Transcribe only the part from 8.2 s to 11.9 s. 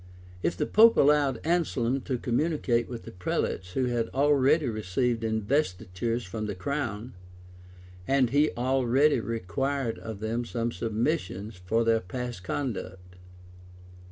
he only required of them some submissions for